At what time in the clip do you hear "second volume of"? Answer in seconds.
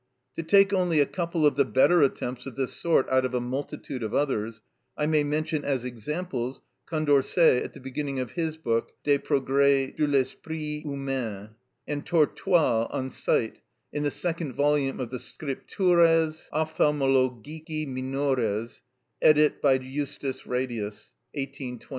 14.09-15.11